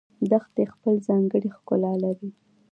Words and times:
دښتې 0.31 0.63
خپل 0.73 0.95
ځانګړی 1.07 1.49
ښکلا 1.57 1.93
لري 2.03 2.29